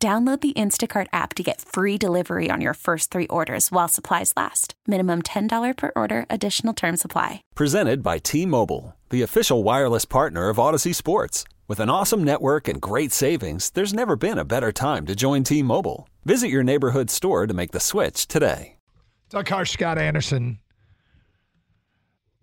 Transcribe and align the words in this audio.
Download 0.00 0.40
the 0.40 0.52
Instacart 0.52 1.08
app 1.12 1.34
to 1.34 1.42
get 1.42 1.60
free 1.60 1.98
delivery 1.98 2.50
on 2.52 2.60
your 2.60 2.74
first 2.74 3.10
three 3.10 3.26
orders 3.26 3.72
while 3.72 3.88
supplies 3.88 4.32
last. 4.36 4.74
Minimum 4.86 5.22
$10 5.22 5.76
per 5.76 5.90
order, 5.96 6.24
additional 6.30 6.72
term 6.72 6.96
supply. 6.96 7.42
Presented 7.56 8.00
by 8.00 8.18
T 8.18 8.46
Mobile, 8.46 8.94
the 9.10 9.22
official 9.22 9.64
wireless 9.64 10.04
partner 10.04 10.50
of 10.50 10.58
Audacy 10.58 10.94
Sports. 10.94 11.42
With 11.66 11.80
an 11.80 11.90
awesome 11.90 12.22
network 12.22 12.68
and 12.68 12.80
great 12.80 13.10
savings, 13.10 13.70
there's 13.70 13.92
never 13.92 14.14
been 14.14 14.38
a 14.38 14.44
better 14.44 14.70
time 14.70 15.04
to 15.06 15.16
join 15.16 15.42
T 15.42 15.64
Mobile. 15.64 16.08
Visit 16.24 16.48
your 16.48 16.62
neighborhood 16.62 17.10
store 17.10 17.48
to 17.48 17.54
make 17.54 17.72
the 17.72 17.80
switch 17.80 18.28
today. 18.28 18.76
Doug 19.30 19.46
Karsch, 19.46 19.70
Scott 19.70 19.98
Anderson. 19.98 20.60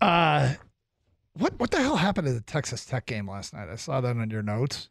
Uh, 0.01 0.55
what 1.37 1.57
what 1.57 1.71
the 1.71 1.77
hell 1.79 1.95
happened 1.95 2.27
to 2.27 2.33
the 2.33 2.41
Texas 2.41 2.83
Tech 2.83 3.05
game 3.05 3.29
last 3.29 3.53
night? 3.53 3.69
I 3.69 3.77
saw 3.77 4.01
that 4.01 4.17
on 4.17 4.29
your 4.29 4.43
notes. 4.43 4.89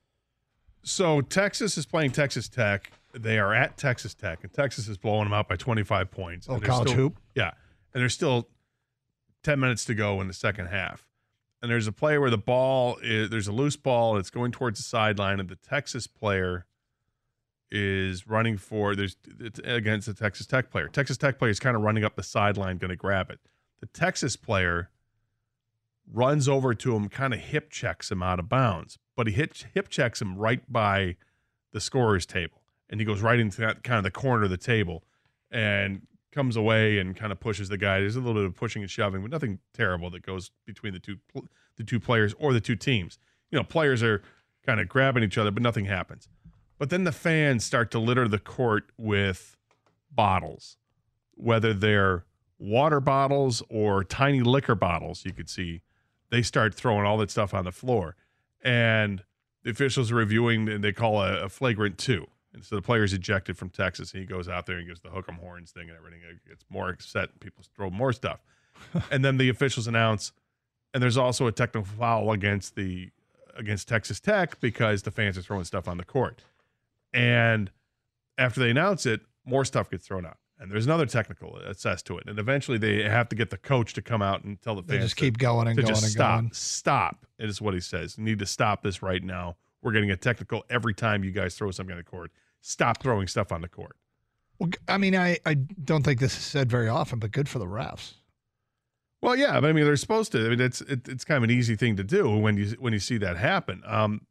So 0.85 1.21
Texas 1.23 1.77
is 1.77 1.87
playing 1.87 2.13
Texas 2.13 2.49
Tech. 2.49 2.93
They 3.13 3.39
are 3.39 3.55
at 3.55 3.77
Texas 3.77 4.15
Tech, 4.15 4.41
and 4.43 4.53
Texas 4.53 4.87
is 4.89 4.99
blowing 4.99 5.25
them 5.25 5.33
out 5.33 5.49
by 5.49 5.57
25 5.57 6.11
points. 6.11 6.47
Oh, 6.49 6.61
college 6.61 6.89
still- 6.89 7.01
hoop? 7.01 7.19
Yeah, 7.35 7.53
and 7.93 8.01
there's 8.01 8.15
still 8.15 8.49
10 9.43 9.59
minutes 9.61 9.85
to 9.87 9.95
go 9.95 10.21
in 10.21 10.29
the 10.29 10.35
second 10.35 10.67
half. 10.67 11.09
And 11.63 11.71
there's 11.71 11.87
a 11.87 11.93
play 11.93 12.19
where 12.19 12.29
the 12.29 12.37
ball 12.39 12.99
is 13.03 13.31
there's 13.31 13.49
a 13.49 13.53
loose 13.53 13.77
ball. 13.77 14.13
And 14.17 14.21
it's 14.21 14.29
going 14.31 14.53
towards 14.53 14.79
the 14.79 14.83
sideline, 14.85 15.41
and 15.41 15.49
the 15.49 15.57
Texas 15.57 16.07
player 16.07 16.67
is 17.71 18.27
running 18.27 18.59
for 18.59 18.95
there's 18.95 19.17
it's 19.41 19.59
against 19.65 20.07
the 20.07 20.15
Texas 20.15 20.47
Tech 20.47 20.71
player. 20.71 20.89
Texas 20.89 21.17
Tech 21.17 21.39
player 21.39 21.51
is 21.51 21.59
kind 21.59 21.75
of 21.77 21.83
running 21.83 22.05
up 22.05 22.17
the 22.17 22.23
sideline, 22.23 22.77
going 22.77 22.91
to 22.91 22.97
grab 22.97 23.31
it. 23.31 23.41
The 23.81 23.87
Texas 23.87 24.37
player 24.37 24.91
runs 26.13 26.49
over 26.49 26.75
to 26.75 26.95
him, 26.95 27.09
kind 27.09 27.35
of 27.35 27.41
hip 27.41 27.71
checks 27.71 28.11
him 28.11 28.23
out 28.23 28.39
of 28.39 28.49
bounds, 28.49 28.99
but 29.17 29.27
he 29.27 29.33
hit, 29.33 29.67
hip 29.75 29.89
checks 29.89 30.21
him 30.21 30.37
right 30.37 30.61
by 30.71 31.17
the 31.73 31.81
scorer's 31.81 32.27
table, 32.27 32.63
and 32.89 33.01
he 33.01 33.07
goes 33.07 33.21
right 33.21 33.39
into 33.39 33.61
that 33.61 33.83
kind 33.83 33.99
of 33.99 34.05
the 34.05 34.11
corner 34.11 34.45
of 34.45 34.51
the 34.51 34.57
table, 34.57 35.03
and 35.51 36.03
comes 36.35 36.57
away 36.57 36.99
and 36.99 37.17
kind 37.17 37.31
of 37.31 37.39
pushes 37.39 37.69
the 37.69 37.79
guy. 37.79 38.01
There's 38.01 38.17
a 38.17 38.21
little 38.21 38.35
bit 38.35 38.45
of 38.45 38.57
pushing 38.57 38.83
and 38.83 38.91
shoving, 38.91 39.23
but 39.23 39.31
nothing 39.31 39.61
terrible 39.73 40.11
that 40.11 40.23
goes 40.23 40.51
between 40.67 40.93
the 40.93 40.99
two 40.99 41.17
the 41.77 41.85
two 41.85 42.01
players 42.01 42.35
or 42.39 42.53
the 42.53 42.61
two 42.61 42.77
teams. 42.77 43.19
You 43.51 43.59
know, 43.59 43.65
players 43.65 44.03
are 44.03 44.23
kind 44.67 44.81
of 44.81 44.89
grabbing 44.89 45.23
each 45.23 45.39
other, 45.39 45.51
but 45.51 45.63
nothing 45.63 45.85
happens. 45.85 46.29
But 46.79 46.91
then 46.91 47.05
the 47.05 47.13
fans 47.13 47.65
start 47.65 47.91
to 47.93 47.99
litter 47.99 48.27
the 48.27 48.39
court 48.39 48.91
with 48.99 49.57
bottles, 50.11 50.77
whether 51.35 51.73
they're 51.73 52.25
water 52.59 53.01
bottles 53.01 53.63
or 53.69 54.03
tiny 54.03 54.41
liquor 54.41 54.75
bottles. 54.75 55.25
You 55.25 55.33
could 55.33 55.49
see 55.49 55.83
they 56.35 56.43
start 56.43 56.75
throwing 56.75 57.07
all 57.07 57.17
that 57.19 57.31
stuff 57.31 57.55
on 57.55 57.65
the 57.65 57.73
floor, 57.73 58.17
and 58.63 59.23
the 59.63 59.71
officials 59.71 60.11
are 60.11 60.17
reviewing, 60.17 60.69
and 60.69 60.83
they 60.83 60.93
call 60.93 61.23
a, 61.23 61.45
a 61.45 61.49
flagrant 61.49 61.99
two. 61.99 62.27
And 62.53 62.65
so 62.65 62.77
the 62.77 62.83
player's 62.83 63.13
ejected 63.13 63.57
from 63.57 63.71
Texas, 63.71 64.13
and 64.13 64.21
he 64.21 64.27
goes 64.27 64.49
out 64.49 64.67
there 64.67 64.77
and 64.77 64.87
gives 64.87 65.01
the 65.01 65.11
hook 65.11 65.27
'em 65.29 65.37
horns 65.37 65.73
thing 65.73 65.89
and 65.89 65.99
everything. 65.99 66.21
It 66.29 66.49
gets 66.49 66.65
more 66.69 66.91
upset, 66.91 67.31
and 67.31 67.41
people 67.41 67.65
throw 67.75 67.91
more 67.91 68.13
stuff. 68.13 68.41
and 69.11 69.25
then 69.25 69.37
the 69.39 69.49
officials 69.49 69.87
announce, 69.87 70.33
and 70.93 71.03
there's 71.03 71.17
also 71.17 71.47
a 71.47 71.53
technical 71.53 71.85
foul 71.85 72.33
against 72.33 72.75
the 72.75 73.11
against 73.57 73.87
Texas 73.89 74.19
Tech 74.19 74.61
because 74.61 75.03
the 75.03 75.13
fans 75.13 75.39
are 75.39 75.43
throwing 75.43 75.65
stuff 75.65 75.87
on 75.87 75.97
the 75.97 76.05
court. 76.05 76.43
And 77.13 77.71
after 78.37 78.59
they 78.59 78.71
announce 78.71 79.07
it, 79.07 79.21
more 79.45 79.65
stuff 79.65 79.89
gets 79.91 80.07
thrown 80.07 80.27
out. 80.27 80.39
And 80.65 80.73
there's 80.73 80.87
another 80.87 81.07
technical 81.07 81.57
assessed 81.59 82.07
to 82.07 82.19
it. 82.19 82.25
And 82.27 82.39
eventually 82.39 82.79
they 82.79 83.03
have 83.05 83.29
to 83.29 83.37
get 83.37 83.51
the 83.51 83.57
coach 83.59 83.93
to 83.95 84.03
come 84.03 84.23
out 84.23 84.45
and 84.45 84.61
tell 84.61 84.75
the 84.75 84.83
They 84.83 84.95
fans 84.99 85.05
just 85.11 85.19
to- 85.19 85.25
keep 85.25 85.39
going 85.39 85.69
and 85.69 85.77
to 85.77 85.83
going 85.83 85.95
just 85.95 86.03
and 86.03 86.13
stop. 86.13 86.41
going. 86.41 86.53
Stop. 86.53 87.27
It 87.39 87.49
is 87.49 87.61
what 87.61 87.75
he 87.75 87.81
says. 87.81 88.19
You 88.19 88.25
need 88.25 88.39
to 88.41 88.47
stop 88.47 88.83
this 88.83 89.03
right 89.03 89.23
now. 89.23 89.57
We're 89.83 89.93
getting 89.93 90.11
a 90.11 90.17
technical 90.17 90.65
every 90.71 90.95
time 90.95 91.23
you 91.25 91.31
guys 91.31 91.55
throw 91.55 91.71
something 91.71 91.93
on 91.93 91.99
the 91.99 92.05
court. 92.05 92.31
Stop 92.63 93.03
throwing 93.03 93.27
stuff 93.29 93.53
on 93.53 93.61
the 93.61 93.69
court. 93.69 93.97
Well, 94.59 94.71
I 94.89 94.99
mean, 94.99 95.15
I, 95.15 95.39
I 95.45 95.55
don't 95.55 96.03
think 96.05 96.21
this 96.21 96.37
is 96.37 96.43
said 96.45 96.71
very 96.71 96.89
often, 96.89 97.19
but 97.19 97.33
good 97.33 97.49
for 97.49 97.59
the 97.59 97.67
refs. 97.67 98.15
Well, 99.21 99.37
yeah, 99.37 99.59
but 99.61 99.71
I 99.71 99.73
mean, 99.73 99.85
they're 99.85 99.97
supposed 99.97 100.33
to. 100.33 100.47
I 100.47 100.49
mean, 100.51 100.61
it's 100.61 100.81
it, 100.83 101.09
it's 101.09 101.25
kind 101.25 101.39
of 101.39 101.45
an 101.45 101.51
easy 101.51 101.77
thing 101.77 101.97
to 101.97 102.05
do 102.05 102.29
when 102.37 102.57
you 102.57 102.77
when 102.79 102.93
you 102.93 102.99
see 102.99 103.17
that 103.19 103.37
happen. 103.37 103.83
Um, 103.87 104.27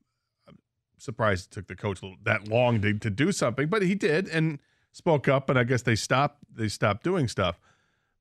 I'm 0.47 0.57
surprised 0.97 1.47
it 1.51 1.53
took 1.53 1.67
the 1.67 1.75
coach 1.75 2.01
a 2.01 2.05
little- 2.05 2.19
that 2.23 2.47
long 2.47 2.79
to, 2.81 2.93
to 2.99 3.09
do 3.09 3.31
something, 3.31 3.67
but 3.67 3.81
he 3.81 3.95
did 3.95 4.27
and 4.29 4.59
spoke 4.93 5.27
up. 5.27 5.49
And 5.49 5.59
I 5.59 5.65
guess 5.65 5.81
they 5.81 5.95
stopped 5.95 6.39
they 6.55 6.69
stopped 6.69 7.03
doing 7.03 7.27
stuff. 7.27 7.59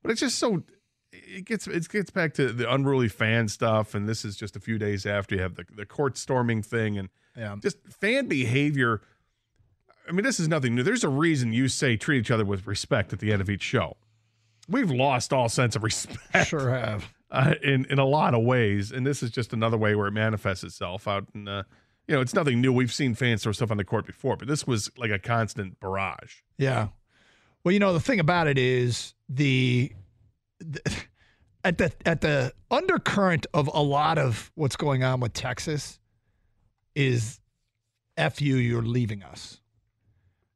But 0.03 0.11
it's 0.11 0.21
just 0.21 0.39
so 0.39 0.65
it 1.13 1.45
gets 1.45 1.69
it 1.69 1.89
gets 1.89 2.11
back 2.11 2.35
to 2.35 2.53
the 2.53 2.69
unruly 2.73 3.09
fan 3.09 3.47
stuff. 3.47 3.95
And 3.95 4.09
this 4.09 4.25
is 4.25 4.35
just 4.37 4.57
a 4.57 4.61
few 4.61 4.79
days 4.79 5.07
after 5.07 5.37
you 5.37 5.41
have 5.43 5.55
the 5.55 5.65
the 5.77 5.87
court 5.87 6.19
storming 6.19 6.63
thing 6.63 6.99
and 6.99 7.09
Yeah. 7.37 7.55
just 7.63 7.79
fan 7.89 8.27
behavior. 8.27 9.01
I 10.09 10.13
mean, 10.13 10.25
this 10.25 10.41
is 10.41 10.49
nothing 10.49 10.75
new. 10.75 10.83
There's 10.83 11.05
a 11.05 11.09
reason 11.09 11.53
you 11.53 11.69
say 11.69 11.97
treat 11.97 12.19
each 12.19 12.31
other 12.33 12.45
with 12.45 12.67
respect 12.67 13.13
at 13.13 13.21
the 13.21 13.33
end 13.33 13.41
of 13.41 13.49
each 13.49 13.63
show. 13.63 13.97
We've 14.69 14.91
lost 14.91 15.33
all 15.33 15.49
sense 15.49 15.77
of 15.77 15.85
respect 15.85 16.49
Sure 16.49 16.71
have. 16.71 17.09
uh, 17.31 17.55
in 17.63 17.85
in 17.87 17.99
a 17.99 18.05
lot 18.05 18.35
of 18.35 18.43
ways, 18.43 18.91
and 18.91 19.07
this 19.07 19.23
is 19.23 19.31
just 19.31 19.53
another 19.53 19.77
way 19.79 19.95
where 19.95 20.09
it 20.09 20.13
manifests 20.13 20.65
itself 20.65 21.07
out. 21.07 21.27
in 21.35 21.47
uh, 21.47 21.63
you 22.09 22.15
know, 22.15 22.21
it's 22.21 22.35
nothing 22.35 22.61
new. 22.61 22.73
We've 22.73 22.93
seen 22.93 23.15
fans 23.15 23.43
throw 23.43 23.53
stuff 23.53 23.71
on 23.71 23.77
the 23.77 23.85
court 23.85 24.07
before, 24.07 24.37
but 24.37 24.49
this 24.49 24.67
was 24.67 24.91
like 24.97 25.11
a 25.11 25.19
constant 25.19 25.79
barrage. 25.81 26.41
Yeah. 26.59 26.89
Well, 27.65 27.73
you 27.73 27.79
know, 27.79 27.93
the 27.93 28.01
thing 28.01 28.21
about 28.21 28.49
it 28.49 28.59
is 28.59 29.15
the, 29.29 29.93
the 30.59 30.81
at 31.65 31.79
the 31.79 31.93
at 32.05 32.21
the 32.21 32.53
undercurrent 32.71 33.47
of 33.55 33.71
a 33.73 33.83
lot 33.83 34.19
of 34.19 34.51
what's 34.55 34.77
going 34.77 35.05
on 35.05 35.21
with 35.21 35.33
Texas 35.33 36.01
is 36.95 37.41
F 38.17 38.41
you, 38.41 38.57
you're 38.57 38.83
leaving 38.83 39.23
us. 39.23 39.61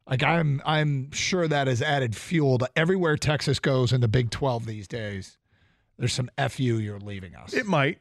Like 0.09 0.23
I'm 0.23 0.61
I'm 0.65 1.11
sure 1.13 1.49
that 1.49 1.67
has 1.67 1.83
added 1.83 2.15
fuel 2.17 2.59
to 2.59 2.69
everywhere 2.77 3.17
Texas 3.17 3.59
goes 3.59 3.93
in 3.93 4.01
the 4.01 4.09
Big 4.09 4.31
12 4.31 4.67
these 4.67 4.89
days. 4.89 5.39
There's 5.99 6.13
some 6.13 6.31
F 6.37 6.61
you, 6.61 6.77
you're 6.77 7.01
leaving 7.01 7.35
us. 7.35 7.55
It 7.55 7.67
might, 7.67 8.01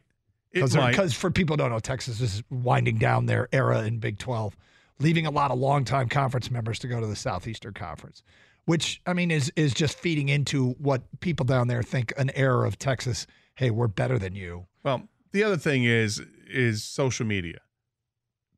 Because 0.91 1.13
for 1.13 1.31
people 1.31 1.55
who 1.55 1.57
don't 1.57 1.71
know, 1.71 1.79
Texas 1.79 2.21
is 2.21 2.43
winding 2.49 2.97
down 2.97 3.25
their 3.25 3.47
era 3.51 3.83
in 3.83 3.99
Big 3.99 4.17
12, 4.17 4.55
leaving 4.99 5.25
a 5.25 5.31
lot 5.31 5.51
of 5.51 5.59
longtime 5.59 6.09
conference 6.09 6.49
members 6.49 6.79
to 6.79 6.87
go 6.87 6.99
to 6.99 7.07
the 7.07 7.15
Southeastern 7.15 7.73
Conference, 7.73 8.23
which 8.65 9.01
I 9.05 9.13
mean 9.13 9.31
is 9.31 9.51
is 9.55 9.73
just 9.73 9.97
feeding 9.97 10.29
into 10.29 10.71
what 10.79 11.03
people 11.19 11.45
down 11.45 11.67
there 11.67 11.83
think 11.83 12.13
an 12.17 12.31
era 12.35 12.67
of 12.67 12.77
Texas. 12.77 13.27
Hey, 13.55 13.69
we're 13.69 13.87
better 13.87 14.17
than 14.19 14.35
you. 14.35 14.67
Well, 14.83 15.07
the 15.31 15.43
other 15.43 15.57
thing 15.57 15.83
is 15.83 16.21
is 16.47 16.83
social 16.83 17.25
media. 17.25 17.59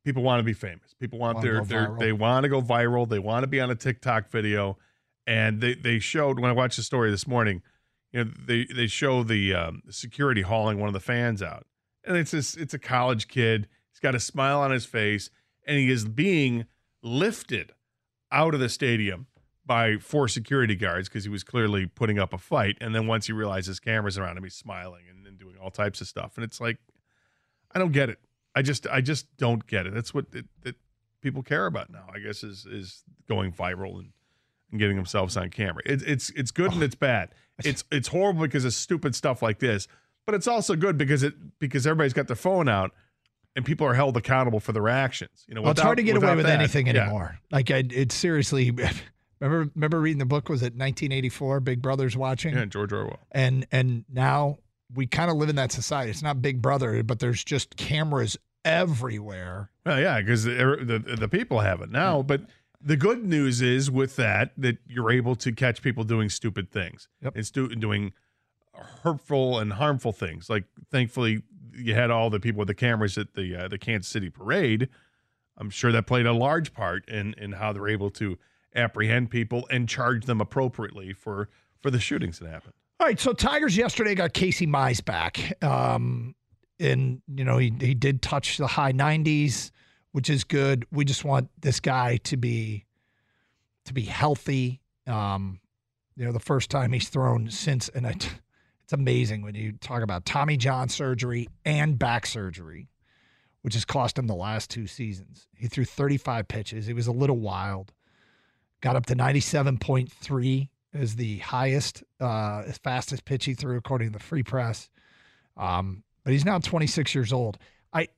People 0.04 0.22
want 0.22 0.40
to 0.40 0.44
be 0.44 0.52
famous. 0.52 0.94
People 0.98 1.18
want 1.18 1.36
Wanna 1.36 1.50
their, 1.50 1.64
their 1.64 1.96
they 1.98 2.12
want 2.12 2.44
to 2.44 2.48
go 2.48 2.62
viral. 2.62 3.08
They 3.08 3.18
want 3.18 3.42
to 3.42 3.46
be 3.46 3.60
on 3.60 3.70
a 3.70 3.74
TikTok 3.74 4.30
video. 4.30 4.78
And 5.26 5.60
they 5.60 5.74
they 5.74 5.98
showed 5.98 6.38
when 6.40 6.50
I 6.50 6.54
watched 6.54 6.76
the 6.76 6.82
story 6.82 7.10
this 7.10 7.26
morning, 7.26 7.62
you 8.12 8.24
know, 8.24 8.30
they 8.46 8.64
they 8.74 8.86
show 8.86 9.22
the 9.22 9.52
um, 9.52 9.82
security 9.90 10.42
hauling 10.42 10.78
one 10.78 10.88
of 10.88 10.94
the 10.94 11.00
fans 11.00 11.42
out, 11.42 11.66
and 12.08 12.16
it's 12.16 12.32
this 12.32 12.56
it's 12.56 12.74
a 12.74 12.78
college 12.78 13.28
kid. 13.28 13.68
He's 13.90 14.00
got 14.00 14.14
a 14.14 14.20
smile 14.20 14.60
on 14.60 14.70
his 14.70 14.86
face, 14.86 15.30
and 15.66 15.78
he 15.78 15.90
is 15.90 16.04
being 16.04 16.66
lifted 17.02 17.72
out 18.32 18.54
of 18.54 18.60
the 18.60 18.68
stadium 18.68 19.26
by 19.64 19.98
four 19.98 20.26
security 20.28 20.74
guards 20.74 21.08
because 21.08 21.24
he 21.24 21.30
was 21.30 21.44
clearly 21.44 21.86
putting 21.86 22.18
up 22.18 22.32
a 22.32 22.38
fight. 22.38 22.78
And 22.80 22.94
then 22.94 23.06
once 23.06 23.26
he 23.26 23.32
realizes 23.32 23.78
cameras 23.78 24.16
around 24.18 24.38
him, 24.38 24.42
he's 24.42 24.54
smiling 24.54 25.04
and, 25.10 25.26
and 25.26 25.38
doing 25.38 25.56
all 25.62 25.70
types 25.70 26.00
of 26.00 26.06
stuff. 26.06 26.32
And 26.36 26.44
it's 26.44 26.60
like, 26.60 26.78
I 27.74 27.78
don't 27.78 27.92
get 27.92 28.08
it. 28.08 28.18
I 28.56 28.62
just, 28.62 28.86
I 28.88 29.02
just 29.02 29.36
don't 29.36 29.66
get 29.66 29.86
it. 29.86 29.94
That's 29.94 30.14
what 30.14 30.24
it, 30.32 30.46
that 30.62 30.74
people 31.20 31.42
care 31.42 31.66
about 31.66 31.90
now. 31.90 32.06
I 32.12 32.18
guess 32.18 32.42
is 32.42 32.66
is 32.66 33.04
going 33.28 33.52
viral 33.52 33.98
and, 33.98 34.12
and 34.70 34.80
getting 34.80 34.96
themselves 34.96 35.36
on 35.36 35.50
camera. 35.50 35.82
It, 35.84 36.02
it's 36.02 36.30
it's 36.30 36.50
good 36.50 36.72
and 36.72 36.82
it's 36.82 36.94
bad. 36.94 37.30
It's 37.62 37.84
it's 37.92 38.08
horrible 38.08 38.42
because 38.42 38.64
of 38.64 38.72
stupid 38.72 39.14
stuff 39.14 39.42
like 39.42 39.58
this, 39.58 39.86
but 40.28 40.34
it's 40.34 40.46
also 40.46 40.76
good 40.76 40.98
because 40.98 41.22
it 41.22 41.32
because 41.58 41.86
everybody's 41.86 42.12
got 42.12 42.26
their 42.26 42.36
phone 42.36 42.68
out. 42.68 42.92
And 43.56 43.64
people 43.64 43.86
are 43.86 43.94
held 43.94 44.16
accountable 44.16 44.60
for 44.60 44.72
their 44.72 44.88
actions. 44.88 45.44
You 45.48 45.54
know, 45.54 45.62
Well, 45.62 45.70
it's 45.72 45.80
hard 45.80 45.96
to 45.96 46.02
get 46.04 46.16
away 46.16 46.36
with 46.36 46.44
that, 46.46 46.60
anything 46.60 46.86
yeah. 46.86 47.04
anymore. 47.04 47.40
Like 47.50 47.70
I, 47.72 47.82
it's 47.90 48.14
seriously. 48.14 48.70
Remember, 49.40 49.70
remember 49.74 50.00
reading 50.00 50.18
the 50.18 50.26
book? 50.26 50.48
Was 50.48 50.62
it 50.62 50.74
1984? 50.74 51.60
Big 51.60 51.80
Brother's 51.80 52.16
watching. 52.16 52.54
Yeah, 52.54 52.64
George 52.66 52.92
Orwell. 52.92 53.18
and 53.32 53.66
and 53.72 54.04
now 54.12 54.58
we 54.94 55.06
kind 55.06 55.30
of 55.30 55.36
live 55.38 55.48
in 55.48 55.56
that 55.56 55.70
society. 55.72 56.10
It's 56.10 56.22
not 56.22 56.42
Big 56.42 56.60
Brother, 56.60 57.02
but 57.04 57.20
there's 57.20 57.42
just 57.44 57.76
cameras 57.76 58.36
everywhere. 58.64 59.70
Well, 59.86 60.00
yeah, 60.00 60.20
because 60.20 60.44
the, 60.44 60.60
er, 60.60 60.84
the 60.84 60.98
the 60.98 61.28
people 61.28 61.60
have 61.60 61.80
it 61.80 61.90
now, 61.90 62.22
but 62.22 62.42
The 62.80 62.96
good 62.96 63.24
news 63.24 63.60
is 63.62 63.90
with 63.90 64.16
that 64.16 64.52
that 64.56 64.78
you're 64.86 65.10
able 65.10 65.34
to 65.36 65.52
catch 65.52 65.82
people 65.82 66.04
doing 66.04 66.28
stupid 66.28 66.70
things 66.70 67.08
Yep. 67.22 67.36
and 67.36 67.46
stu- 67.46 67.74
doing 67.74 68.12
hurtful 69.02 69.58
and 69.58 69.72
harmful 69.72 70.12
things. 70.12 70.48
Like 70.50 70.64
thankfully, 70.90 71.42
you 71.74 71.94
had 71.94 72.10
all 72.10 72.30
the 72.30 72.40
people 72.40 72.60
with 72.60 72.68
the 72.68 72.74
cameras 72.74 73.18
at 73.18 73.34
the 73.34 73.64
uh, 73.64 73.68
the 73.68 73.78
Kansas 73.78 74.10
City 74.10 74.30
parade. 74.30 74.88
I'm 75.56 75.70
sure 75.70 75.90
that 75.92 76.06
played 76.06 76.26
a 76.26 76.32
large 76.32 76.72
part 76.72 77.08
in 77.08 77.34
in 77.34 77.52
how 77.52 77.72
they're 77.72 77.88
able 77.88 78.10
to 78.10 78.38
apprehend 78.74 79.30
people 79.30 79.66
and 79.70 79.88
charge 79.88 80.26
them 80.26 80.40
appropriately 80.40 81.12
for 81.12 81.48
for 81.80 81.90
the 81.90 82.00
shootings 82.00 82.38
that 82.38 82.48
happened. 82.48 82.74
All 83.00 83.06
right, 83.06 83.18
so 83.20 83.32
Tigers 83.32 83.76
yesterday 83.76 84.16
got 84.16 84.32
Casey 84.32 84.66
Mize 84.66 85.04
back. 85.04 85.62
Um, 85.62 86.34
and, 86.80 87.22
you 87.32 87.44
know, 87.44 87.56
he, 87.58 87.72
he 87.80 87.94
did 87.94 88.22
touch 88.22 88.56
the 88.56 88.66
high 88.66 88.92
90s, 88.92 89.70
which 90.10 90.28
is 90.28 90.42
good. 90.42 90.84
We 90.90 91.04
just 91.04 91.24
want 91.24 91.48
this 91.60 91.78
guy 91.78 92.16
to 92.24 92.36
be 92.36 92.86
to 93.84 93.94
be 93.94 94.02
healthy. 94.02 94.80
Um, 95.06 95.60
you 96.16 96.24
know, 96.24 96.32
the 96.32 96.40
first 96.40 96.70
time 96.70 96.92
he's 96.92 97.08
thrown 97.08 97.50
since, 97.50 97.88
and 97.88 98.04
it, 98.04 98.28
it's 98.88 98.94
amazing 98.94 99.42
when 99.42 99.54
you 99.54 99.72
talk 99.72 100.00
about 100.00 100.24
Tommy 100.24 100.56
John 100.56 100.88
surgery 100.88 101.46
and 101.62 101.98
back 101.98 102.24
surgery, 102.24 102.88
which 103.60 103.74
has 103.74 103.84
cost 103.84 104.18
him 104.18 104.26
the 104.28 104.34
last 104.34 104.70
two 104.70 104.86
seasons. 104.86 105.46
He 105.54 105.68
threw 105.68 105.84
35 105.84 106.48
pitches. 106.48 106.86
He 106.86 106.94
was 106.94 107.06
a 107.06 107.12
little 107.12 107.36
wild. 107.36 107.92
Got 108.80 108.96
up 108.96 109.04
to 109.04 109.14
97.3 109.14 110.70
is 110.94 111.16
the 111.16 111.36
highest, 111.40 112.02
uh, 112.18 112.62
fastest 112.82 113.26
pitch 113.26 113.44
he 113.44 113.52
threw 113.52 113.76
according 113.76 114.08
to 114.08 114.18
the 114.18 114.24
free 114.24 114.42
press. 114.42 114.88
Um, 115.58 116.02
but 116.24 116.32
he's 116.32 116.46
now 116.46 116.58
26 116.58 117.14
years 117.14 117.30
old. 117.30 117.58
I, 117.92 118.08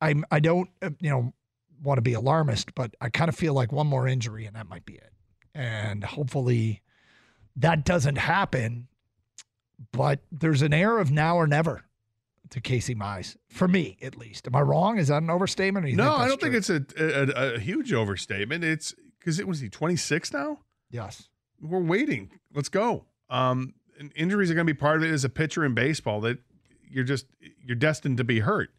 I'm, 0.00 0.24
I 0.30 0.40
don't, 0.40 0.70
uh, 0.80 0.88
you 1.00 1.10
know, 1.10 1.34
want 1.82 1.98
to 1.98 2.02
be 2.02 2.14
alarmist, 2.14 2.74
but 2.74 2.94
I 3.02 3.10
kind 3.10 3.28
of 3.28 3.36
feel 3.36 3.52
like 3.52 3.72
one 3.72 3.88
more 3.88 4.08
injury 4.08 4.46
and 4.46 4.56
that 4.56 4.70
might 4.70 4.86
be 4.86 4.94
it. 4.94 5.12
And 5.54 6.02
hopefully 6.02 6.80
that 7.56 7.84
doesn't 7.84 8.16
happen. 8.16 8.88
But 9.92 10.20
there's 10.32 10.62
an 10.62 10.72
air 10.72 10.98
of 10.98 11.10
now 11.10 11.36
or 11.36 11.46
never 11.46 11.84
to 12.50 12.60
Casey 12.60 12.94
Mize, 12.94 13.36
for 13.48 13.68
me 13.68 13.96
at 14.02 14.16
least. 14.16 14.46
Am 14.46 14.54
I 14.54 14.60
wrong? 14.60 14.98
Is 14.98 15.08
that 15.08 15.22
an 15.22 15.30
overstatement? 15.30 15.86
No, 15.94 16.14
I 16.14 16.28
don't 16.28 16.40
think 16.40 16.54
it's 16.54 16.70
a, 16.70 16.84
a, 16.98 17.54
a 17.54 17.58
huge 17.58 17.92
overstatement. 17.92 18.64
It's 18.64 18.94
because 19.18 19.38
it 19.38 19.48
was 19.48 19.60
he 19.60 19.68
26 19.68 20.32
now. 20.32 20.60
Yes. 20.90 21.28
we're 21.60 21.80
waiting. 21.80 22.30
Let's 22.54 22.68
go. 22.68 23.06
Um, 23.28 23.74
injuries 24.14 24.50
are 24.50 24.54
going 24.54 24.66
to 24.66 24.72
be 24.72 24.78
part 24.78 24.98
of 24.98 25.02
it 25.02 25.12
as 25.12 25.24
a 25.24 25.28
pitcher 25.28 25.64
in 25.64 25.74
baseball. 25.74 26.20
That 26.20 26.38
you're 26.88 27.04
just 27.04 27.26
you're 27.62 27.76
destined 27.76 28.18
to 28.18 28.24
be 28.24 28.40
hurt. 28.40 28.70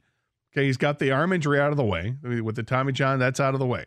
Okay, 0.53 0.65
he's 0.65 0.77
got 0.77 0.99
the 0.99 1.11
arm 1.11 1.33
injury 1.33 1.59
out 1.59 1.71
of 1.71 1.77
the 1.77 1.83
way 1.83 2.15
I 2.23 2.27
mean, 2.27 2.45
with 2.45 2.55
the 2.55 2.63
Tommy 2.63 2.93
John. 2.93 3.19
That's 3.19 3.39
out 3.39 3.53
of 3.53 3.59
the 3.59 3.65
way. 3.67 3.85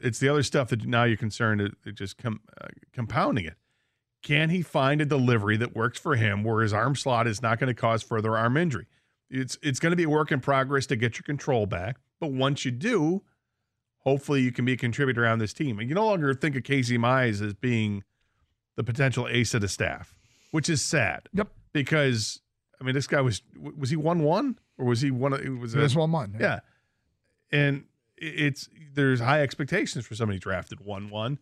It's 0.00 0.18
the 0.18 0.28
other 0.28 0.42
stuff 0.42 0.68
that 0.68 0.84
now 0.84 1.04
you're 1.04 1.16
concerned 1.16 1.60
it, 1.60 1.72
it 1.84 1.94
just 1.94 2.18
com, 2.18 2.40
uh, 2.60 2.68
compounding 2.92 3.46
it. 3.46 3.54
Can 4.22 4.50
he 4.50 4.62
find 4.62 5.00
a 5.00 5.04
delivery 5.04 5.56
that 5.58 5.76
works 5.76 5.98
for 5.98 6.16
him 6.16 6.42
where 6.42 6.62
his 6.62 6.72
arm 6.72 6.96
slot 6.96 7.26
is 7.26 7.40
not 7.40 7.58
going 7.60 7.68
to 7.68 7.80
cause 7.80 8.02
further 8.02 8.36
arm 8.36 8.56
injury? 8.56 8.86
It's 9.30 9.58
it's 9.62 9.78
going 9.78 9.90
to 9.92 9.96
be 9.96 10.04
a 10.04 10.08
work 10.08 10.32
in 10.32 10.40
progress 10.40 10.86
to 10.86 10.96
get 10.96 11.16
your 11.16 11.22
control 11.22 11.66
back. 11.66 11.98
But 12.20 12.32
once 12.32 12.64
you 12.64 12.70
do, 12.70 13.22
hopefully 13.98 14.40
you 14.42 14.50
can 14.52 14.64
be 14.64 14.72
a 14.72 14.76
contributor 14.76 15.26
on 15.26 15.38
this 15.38 15.52
team. 15.52 15.78
And 15.78 15.88
you 15.88 15.94
no 15.94 16.06
longer 16.06 16.34
think 16.34 16.56
of 16.56 16.64
Casey 16.64 16.98
Mize 16.98 17.40
as 17.44 17.54
being 17.54 18.02
the 18.76 18.82
potential 18.84 19.28
ace 19.28 19.54
of 19.54 19.60
the 19.60 19.68
staff, 19.68 20.14
which 20.50 20.68
is 20.68 20.82
sad. 20.82 21.28
Yep. 21.34 21.48
Because 21.72 22.40
I 22.80 22.84
mean, 22.84 22.94
this 22.94 23.06
guy 23.06 23.20
was 23.20 23.42
was 23.60 23.90
he 23.90 23.96
one 23.96 24.22
one 24.22 24.58
or 24.78 24.86
was 24.86 25.00
he 25.00 25.10
one? 25.10 25.32
It 25.34 25.48
Was 25.48 25.94
one 25.96 26.10
one. 26.10 26.36
yeah, 26.40 26.60
and 27.52 27.84
it's 28.16 28.68
there's 28.94 29.20
high 29.20 29.42
expectations 29.42 30.06
for 30.06 30.14
somebody 30.14 30.38
drafted 30.38 30.80
one 30.80 31.10
one, 31.10 31.38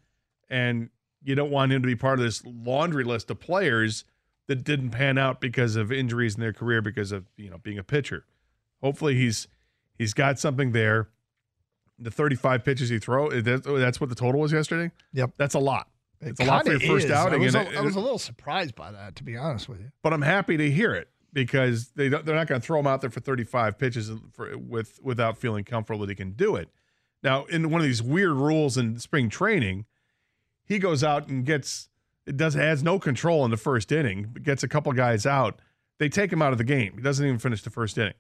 and 0.50 0.90
you 1.26 1.34
don't 1.34 1.50
want 1.50 1.73
him 1.73 1.82
to 1.82 1.87
be 1.87 1.96
part 1.96 2.19
of 2.19 2.25
this 2.25 2.43
laundry 2.46 3.05
list 3.05 3.31
of 3.31 3.38
players 3.40 4.05
that 4.46 4.62
didn't 4.64 4.90
pan 4.90 5.19
out 5.19 5.40
because 5.40 5.75
of 5.76 5.90
injuries 5.90 6.37
in 6.37 6.40
their 6.40 6.52
career 6.52 6.81
because 6.81 7.12
of 7.12 7.25
you 7.37 7.50
know 7.50 7.58
being 7.58 7.78
a 7.78 7.84
pitcher. 7.84 8.25
Hopefully 8.82 9.14
he's 9.17 9.49
he's 9.99 10.14
got 10.14 10.38
something 10.38 10.73
there. 10.73 11.08
The 11.99 12.11
35 12.11 12.62
pitches 12.64 12.88
he 12.90 12.99
throw 12.99 13.31
oh, 13.32 13.40
that's 13.78 14.00
what 14.00 14.08
the 14.11 14.14
total 14.14 14.40
was 14.40 14.52
yesterday. 14.52 14.93
Yep. 15.14 15.32
That's 15.37 15.55
a 15.55 15.58
lot. 15.58 15.88
It 16.20 16.28
It's 16.28 16.40
a 16.40 16.44
lot 16.44 16.64
for 16.64 16.73
your 16.73 16.81
first 16.81 17.06
is. 17.06 17.11
outing, 17.11 17.40
I 17.40 17.44
was, 17.44 17.55
and 17.55 17.69
a, 17.69 17.70
it- 17.73 17.76
I 17.76 17.81
was 17.81 17.96
a 17.96 18.00
little 18.00 18.19
surprised 18.19 18.75
by 18.75 18.93
that, 18.93 19.17
to 19.17 19.25
be 19.25 19.37
honest 19.37 19.69
with 19.69 19.81
you. 19.81 19.90
but 20.02 20.12
I'm 20.12 20.23
happy 20.23 20.56
to 20.56 20.70
hear 20.70 20.94
it 20.94 21.08
because 21.32 21.88
they 21.96 22.08
don't, 22.08 22.25
they're 22.25 22.34
not 22.37 22.46
going 22.46 22.61
to 22.61 22.67
throw 22.67 22.78
him 22.81 22.87
out 22.87 23.00
there 23.00 23.11
for 23.11 23.20
35 23.20 23.78
pitches 23.78 24.11
for, 24.32 24.56
with 24.56 24.99
without 25.02 25.37
feeling 25.38 25.64
comfortable 25.64 26.00
that 26.00 26.08
he 26.11 26.14
can 26.14 26.32
do 26.32 26.55
it. 26.56 26.69
Now, 27.23 27.44
in 27.46 27.70
one 27.70 27.81
of 27.81 27.87
these 27.87 28.02
weird 28.02 28.32
rules 28.37 28.76
in 28.78 28.99
spring 28.99 29.28
training, 29.31 29.87
he 30.67 30.79
goes 30.79 31.03
out 31.05 31.29
and 31.29 31.45
gets 31.47 31.89
it 32.27 32.37
does 32.37 32.55
has 32.55 32.83
no 32.83 32.99
control 32.99 33.45
in 33.45 33.51
the 33.51 33.57
first 33.57 33.93
inning, 33.93 34.29
but 34.33 34.43
gets 34.43 34.63
a 34.63 34.69
couple 34.69 34.93
guys 34.93 35.25
out. 35.27 35.61
They 35.99 36.09
take 36.09 36.33
him 36.33 36.43
out 36.43 36.53
of 36.53 36.59
the 36.59 36.65
game. 36.65 36.95
He 36.97 37.01
doesn't 37.03 37.25
even 37.25 37.39
finish 37.39 37.63
the 37.63 37.71
first 37.71 37.97
inning. 37.97 38.15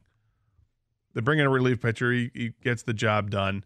They 1.14 1.20
bring 1.20 1.38
in 1.38 1.46
a 1.46 1.50
relief 1.50 1.80
pitcher. 1.80 2.12
He, 2.12 2.30
he 2.34 2.52
gets 2.62 2.82
the 2.82 2.94
job 2.94 3.30
done. 3.30 3.64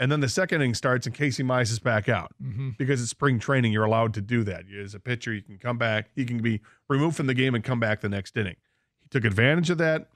And 0.00 0.12
then 0.12 0.20
the 0.20 0.28
second 0.28 0.60
inning 0.62 0.74
starts 0.74 1.06
and 1.06 1.14
Casey 1.14 1.42
Mize 1.42 1.70
is 1.70 1.78
back 1.78 2.08
out 2.08 2.32
Mm-hmm. 2.42 2.70
because 2.78 3.00
it's 3.02 3.10
spring 3.10 3.38
training. 3.38 3.72
You're 3.72 3.84
allowed 3.84 4.14
to 4.14 4.20
do 4.20 4.44
that. 4.44 4.64
As 4.82 4.94
a 4.94 5.00
pitcher, 5.00 5.32
you 5.32 5.42
can 5.42 5.58
come 5.58 5.76
back. 5.78 6.10
He 6.14 6.24
can 6.24 6.38
be 6.42 6.60
removed 6.88 7.16
from 7.16 7.26
the 7.26 7.34
game 7.34 7.54
and 7.54 7.62
come 7.64 7.80
back 7.80 8.00
the 8.00 8.08
next 8.08 8.36
inning. 8.36 8.56
He 9.02 9.08
took 9.10 9.24
advantage 9.24 9.70
of 9.70 9.78
that 9.78 10.08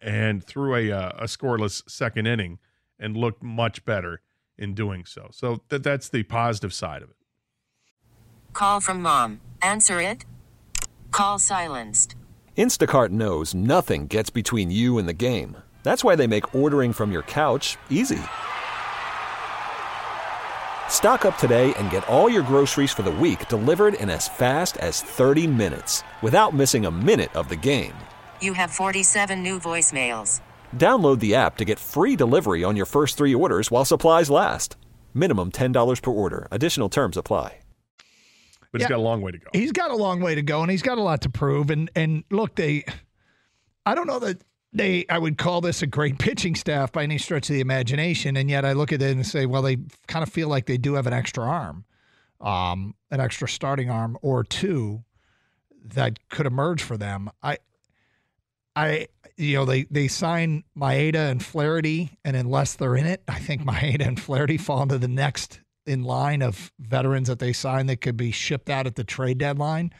and 0.00 0.44
threw 0.44 0.74
a 0.74 0.92
uh, 0.92 1.08
a 1.18 1.24
scoreless 1.24 1.82
second 1.88 2.26
inning 2.26 2.58
and 2.98 3.16
looked 3.16 3.42
much 3.42 3.84
better 3.84 4.20
in 4.58 4.74
doing 4.74 5.04
so. 5.04 5.28
So 5.32 5.62
that 5.68 5.82
that's 5.82 6.08
the 6.08 6.22
positive 6.22 6.72
side 6.72 7.02
of 7.02 7.10
it. 7.10 7.16
Call 8.52 8.80
from 8.80 9.02
mom. 9.02 9.40
Answer 9.60 10.00
it. 10.00 10.24
Call 11.10 11.38
silenced. 11.38 12.14
Instacart 12.56 13.10
knows 13.10 13.52
nothing 13.52 14.06
gets 14.06 14.30
between 14.30 14.70
you 14.70 14.96
and 14.98 15.06
the 15.06 15.12
game. 15.12 15.56
That's 15.82 16.02
why 16.02 16.16
they 16.16 16.26
make 16.26 16.54
ordering 16.54 16.92
from 16.92 17.12
your 17.12 17.22
couch 17.22 17.76
easy. 17.90 18.22
Stock 20.88 21.24
up 21.24 21.36
today 21.36 21.74
and 21.74 21.90
get 21.90 22.08
all 22.08 22.30
your 22.30 22.42
groceries 22.42 22.92
for 22.92 23.02
the 23.02 23.10
week 23.10 23.48
delivered 23.48 23.94
in 23.94 24.08
as 24.08 24.28
fast 24.28 24.76
as 24.78 25.02
30 25.02 25.46
minutes 25.46 26.04
without 26.22 26.54
missing 26.54 26.86
a 26.86 26.90
minute 26.90 27.34
of 27.34 27.48
the 27.48 27.56
game. 27.56 27.94
You 28.40 28.52
have 28.54 28.70
47 28.70 29.42
new 29.42 29.58
voicemails. 29.58 30.40
Download 30.78 31.18
the 31.20 31.34
app 31.34 31.56
to 31.58 31.64
get 31.64 31.78
free 31.78 32.16
delivery 32.16 32.64
on 32.64 32.76
your 32.76 32.86
first 32.86 33.16
three 33.16 33.34
orders 33.34 33.70
while 33.70 33.84
supplies 33.84 34.28
last. 34.30 34.76
Minimum 35.14 35.52
$10 35.52 36.02
per 36.02 36.10
order. 36.10 36.48
Additional 36.50 36.88
terms 36.88 37.16
apply. 37.16 37.58
But 38.72 38.80
Yeah. 38.80 38.86
he's 38.86 38.90
got 38.90 38.98
a 38.98 39.02
long 39.02 39.20
way 39.22 39.30
to 39.30 39.38
go. 39.38 39.46
He's 39.52 39.70
got 39.70 39.90
a 39.92 39.96
long 39.96 40.20
way 40.20 40.34
to 40.34 40.42
go, 40.42 40.62
and 40.62 40.68
he's 40.70 40.82
got 40.82 40.98
a 40.98 41.00
lot 41.00 41.20
to 41.20 41.28
prove. 41.28 41.70
And 41.70 41.88
and 41.94 42.24
look, 42.32 42.56
they, 42.56 42.84
I 43.86 43.94
don't 43.94 44.08
know 44.08 44.18
that 44.18 44.42
they, 44.72 45.06
I 45.08 45.16
would 45.18 45.38
call 45.38 45.60
this 45.60 45.80
a 45.82 45.86
great 45.86 46.18
pitching 46.18 46.56
staff 46.56 46.90
by 46.90 47.04
any 47.04 47.18
stretch 47.18 47.48
of 47.48 47.54
the 47.54 47.60
imagination, 47.60 48.36
and 48.36 48.50
yet 48.50 48.64
I 48.64 48.72
look 48.72 48.92
at 48.92 49.00
it 49.00 49.14
and 49.14 49.24
say, 49.24 49.46
well, 49.46 49.62
they 49.62 49.76
kind 50.08 50.24
of 50.24 50.28
feel 50.28 50.48
like 50.48 50.66
they 50.66 50.76
do 50.76 50.94
have 50.94 51.06
an 51.06 51.12
extra 51.12 51.44
arm, 51.44 51.84
um, 52.40 52.96
an 53.12 53.20
extra 53.20 53.48
starting 53.48 53.90
arm 53.90 54.18
or 54.22 54.42
two 54.42 55.04
that 55.84 56.28
could 56.28 56.46
emerge 56.46 56.82
for 56.82 56.96
them. 56.96 57.30
I, 57.44 57.58
I, 58.76 59.06
you 59.36 59.56
know, 59.56 59.64
they 59.64 59.84
they 59.84 60.08
sign 60.08 60.64
Maeda 60.76 61.30
and 61.30 61.44
Flaherty, 61.44 62.18
and 62.24 62.36
unless 62.36 62.74
they're 62.74 62.96
in 62.96 63.06
it, 63.06 63.22
I 63.28 63.38
think 63.38 63.62
Maeda 63.62 64.06
and 64.06 64.20
Flaherty 64.20 64.56
fall 64.56 64.82
into 64.82 64.98
the 64.98 65.08
next 65.08 65.60
in 65.86 66.02
line 66.02 66.42
of 66.42 66.72
veterans 66.78 67.28
that 67.28 67.38
they 67.38 67.52
sign 67.52 67.86
that 67.86 68.00
could 68.00 68.16
be 68.16 68.30
shipped 68.30 68.70
out 68.70 68.86
at 68.86 68.94
the 68.96 69.04
trade 69.04 69.38
deadline, 69.38 69.92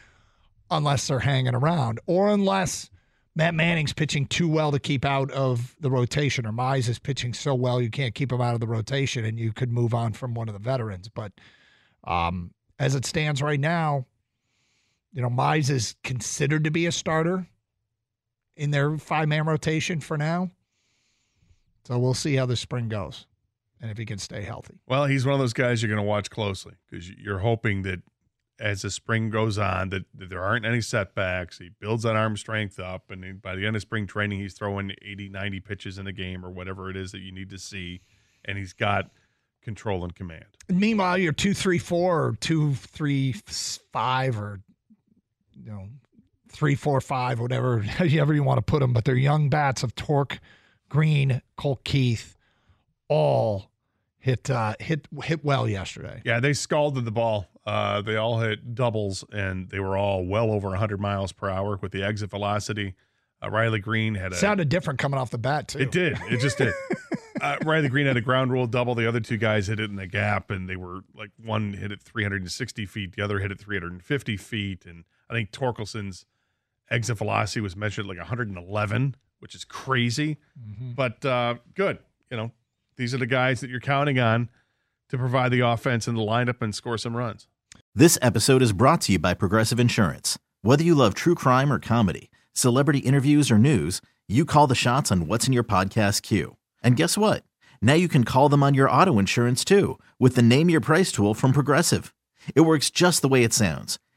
unless 0.71 1.07
they're 1.07 1.19
hanging 1.19 1.55
around, 1.55 1.99
or 2.07 2.29
unless 2.29 2.89
Matt 3.35 3.53
Manning's 3.53 3.93
pitching 3.93 4.25
too 4.25 4.47
well 4.47 4.71
to 4.71 4.79
keep 4.79 5.05
out 5.05 5.29
of 5.31 5.75
the 5.79 5.91
rotation, 5.91 6.45
or 6.45 6.51
Mize 6.51 6.89
is 6.89 6.99
pitching 6.99 7.33
so 7.33 7.53
well 7.53 7.81
you 7.81 7.89
can't 7.89 8.15
keep 8.15 8.31
him 8.31 8.41
out 8.41 8.55
of 8.55 8.61
the 8.61 8.67
rotation, 8.67 9.25
and 9.25 9.39
you 9.39 9.53
could 9.53 9.71
move 9.71 9.93
on 9.93 10.13
from 10.13 10.33
one 10.33 10.49
of 10.49 10.53
the 10.53 10.59
veterans. 10.59 11.09
But 11.09 11.33
um, 12.05 12.51
as 12.79 12.95
it 12.95 13.05
stands 13.05 13.41
right 13.41 13.59
now, 13.59 14.05
you 15.13 15.21
know, 15.21 15.29
Mize 15.29 15.69
is 15.69 15.95
considered 16.03 16.63
to 16.63 16.71
be 16.71 16.87
a 16.87 16.91
starter 16.91 17.47
in 18.55 18.71
their 18.71 18.97
five 18.97 19.27
man 19.27 19.45
rotation 19.45 19.99
for 19.99 20.17
now. 20.17 20.49
So 21.85 21.99
we'll 21.99 22.13
see 22.13 22.35
how 22.35 22.45
the 22.45 22.55
spring 22.55 22.89
goes 22.89 23.27
and 23.81 23.91
if 23.91 23.97
he 23.97 24.05
can 24.05 24.17
stay 24.17 24.41
healthy. 24.41 24.79
Well, 24.87 25.05
he's 25.05 25.25
one 25.25 25.33
of 25.33 25.39
those 25.39 25.53
guys 25.53 25.81
you're 25.81 25.91
going 25.91 26.03
to 26.03 26.07
watch 26.07 26.29
closely 26.29 26.73
because 26.89 27.09
you're 27.09 27.39
hoping 27.39 27.83
that 27.83 28.01
as 28.59 28.81
the 28.81 28.89
spring 28.89 29.29
goes 29.29 29.57
on, 29.57 29.89
that, 29.89 30.05
that 30.15 30.29
there 30.29 30.41
aren't 30.41 30.65
any 30.65 30.81
setbacks. 30.81 31.57
He 31.57 31.69
builds 31.79 32.03
that 32.03 32.15
arm 32.15 32.37
strength 32.37 32.79
up, 32.79 33.11
and 33.11 33.41
by 33.41 33.55
the 33.55 33.65
end 33.65 33.75
of 33.75 33.81
spring 33.81 34.07
training, 34.07 34.39
he's 34.39 34.53
throwing 34.53 34.91
80, 35.01 35.29
90 35.29 35.59
pitches 35.59 35.97
in 35.97 36.07
a 36.07 36.13
game 36.13 36.45
or 36.45 36.49
whatever 36.49 36.89
it 36.89 36.95
is 36.95 37.11
that 37.11 37.19
you 37.19 37.31
need 37.31 37.49
to 37.49 37.59
see, 37.59 38.01
and 38.45 38.57
he's 38.57 38.73
got 38.73 39.11
control 39.61 40.03
and 40.03 40.15
command. 40.15 40.45
Meanwhile, 40.69 41.17
you're 41.17 41.33
two, 41.33 41.53
three, 41.53 41.79
four, 41.79 42.27
or 42.27 42.35
two, 42.39 42.75
three, 42.75 43.33
five, 43.91 44.39
or 44.39 44.61
you 45.53 45.71
know, 45.71 45.87
three, 46.55 46.75
four, 46.75 47.01
five, 47.01 47.39
whatever, 47.39 47.79
however 47.81 48.33
you 48.33 48.43
want 48.43 48.57
to 48.57 48.61
put 48.61 48.79
them. 48.79 48.93
But 48.93 49.05
they're 49.05 49.15
young 49.15 49.49
bats 49.49 49.83
of 49.83 49.95
Torque, 49.95 50.39
Greene, 50.89 51.41
Colt 51.57 51.83
Keith, 51.83 52.35
all 53.07 53.69
hit 54.17 54.49
uh, 54.49 54.73
hit 54.79 55.07
hit 55.23 55.45
well 55.45 55.67
yesterday. 55.67 56.21
Yeah, 56.25 56.39
they 56.39 56.53
scalded 56.53 57.05
the 57.05 57.11
ball. 57.11 57.47
Uh, 57.65 58.01
they 58.01 58.15
all 58.15 58.39
hit 58.39 58.75
doubles, 58.75 59.23
and 59.31 59.69
they 59.69 59.79
were 59.79 59.97
all 59.97 60.25
well 60.25 60.51
over 60.51 60.69
100 60.69 60.99
miles 60.99 61.31
per 61.31 61.49
hour 61.49 61.77
with 61.81 61.91
the 61.91 62.03
exit 62.03 62.29
velocity. 62.29 62.95
Uh, 63.43 63.49
Riley 63.49 63.79
Greene 63.79 64.15
had 64.15 64.33
a 64.33 64.35
sounded 64.35 64.69
different 64.69 64.99
coming 64.99 65.19
off 65.19 65.29
the 65.29 65.37
bat 65.37 65.67
too. 65.67 65.79
It 65.79 65.91
did. 65.91 66.17
It 66.29 66.39
just 66.39 66.57
did. 66.57 66.73
uh, 67.41 67.57
Riley 67.65 67.89
Greene 67.89 68.07
had 68.07 68.17
a 68.17 68.21
ground 68.21 68.51
rule 68.51 68.67
double. 68.67 68.95
The 68.95 69.07
other 69.07 69.19
two 69.19 69.37
guys 69.37 69.67
hit 69.67 69.79
it 69.79 69.89
in 69.89 69.95
the 69.95 70.07
gap, 70.07 70.51
and 70.51 70.69
they 70.69 70.75
were 70.75 71.01
like 71.15 71.31
one 71.43 71.73
hit 71.73 71.91
it 71.91 72.01
360 72.01 72.85
feet, 72.85 73.15
the 73.15 73.23
other 73.23 73.39
hit 73.39 73.51
it 73.51 73.59
350 73.59 74.37
feet, 74.37 74.85
and 74.85 75.03
I 75.29 75.33
think 75.33 75.51
Torkelson's 75.51 76.25
exit 76.89 77.17
velocity 77.17 77.61
was 77.61 77.75
measured 77.75 78.05
like 78.05 78.17
111, 78.17 79.15
which 79.39 79.55
is 79.55 79.65
crazy, 79.65 80.37
mm-hmm. 80.59 80.91
but 80.93 81.23
uh, 81.25 81.55
good. 81.73 81.99
You 82.29 82.37
know, 82.37 82.51
these 82.97 83.13
are 83.13 83.17
the 83.17 83.25
guys 83.25 83.61
that 83.61 83.69
you're 83.69 83.79
counting 83.79 84.19
on 84.19 84.49
to 85.09 85.17
provide 85.17 85.51
the 85.51 85.61
offense 85.61 86.07
in 86.07 86.15
the 86.15 86.21
lineup 86.21 86.61
and 86.61 86.73
score 86.73 86.97
some 86.97 87.15
runs. 87.15 87.47
This 87.93 88.17
episode 88.21 88.61
is 88.61 88.73
brought 88.73 89.01
to 89.01 89.13
you 89.13 89.19
by 89.19 89.33
Progressive 89.33 89.79
Insurance. 89.79 90.37
Whether 90.61 90.83
you 90.83 90.95
love 90.95 91.13
true 91.13 91.35
crime 91.35 91.71
or 91.71 91.79
comedy, 91.79 92.31
celebrity 92.53 92.99
interviews 92.99 93.51
or 93.51 93.57
news, 93.57 94.01
you 94.27 94.45
call 94.45 94.67
the 94.67 94.75
shots 94.75 95.11
on 95.11 95.27
what's 95.27 95.47
in 95.47 95.53
your 95.53 95.63
podcast 95.63 96.23
queue. 96.23 96.57
And 96.83 96.97
guess 96.97 97.17
what? 97.17 97.43
Now 97.81 97.93
you 97.93 98.07
can 98.07 98.23
call 98.23 98.49
them 98.49 98.63
on 98.63 98.73
your 98.73 98.89
auto 98.89 99.19
insurance 99.19 99.63
too 99.63 99.99
with 100.19 100.35
the 100.35 100.41
Name 100.41 100.69
Your 100.69 100.81
Price 100.81 101.11
tool 101.11 101.33
from 101.33 101.53
Progressive. 101.53 102.13
It 102.55 102.61
works 102.61 102.89
just 102.89 103.21
the 103.21 103.27
way 103.27 103.43
it 103.43 103.53
sounds. 103.53 103.99